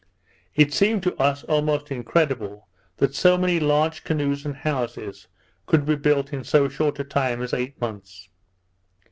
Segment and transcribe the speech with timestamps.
[0.55, 2.67] It seemed to us almost incredible,
[2.97, 5.27] that so many large canoes and houses
[5.67, 8.27] could be built in so short a space as eight months.